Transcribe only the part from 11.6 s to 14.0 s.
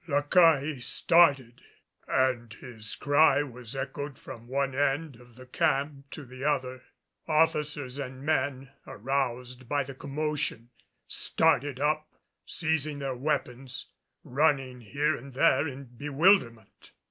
up, seizing their weapons,